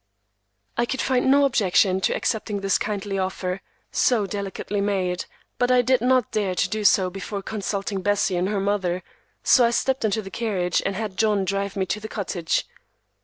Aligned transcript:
I 0.79 0.87
could 0.87 0.99
find 0.99 1.29
no 1.29 1.45
objection 1.45 2.01
to 2.01 2.15
accepting 2.15 2.61
this 2.61 2.79
kindly 2.79 3.19
offer, 3.19 3.61
so 3.91 4.25
delicately 4.25 4.81
made, 4.81 5.25
but 5.59 5.69
I 5.69 5.83
did 5.83 6.01
not 6.01 6.31
dare 6.31 6.55
to 6.55 6.67
do 6.67 6.83
so 6.83 7.11
before 7.11 7.43
consulting 7.43 8.01
Bessie 8.01 8.35
and 8.35 8.49
her 8.49 8.59
mother, 8.59 9.03
so 9.43 9.63
I 9.63 9.69
stepped 9.69 10.03
into 10.03 10.23
the 10.23 10.31
carriage 10.31 10.81
and 10.83 10.95
had 10.95 11.17
John 11.17 11.45
drive 11.45 11.75
me 11.75 11.85
to 11.85 11.99
the 11.99 12.07
cottage. 12.07 12.65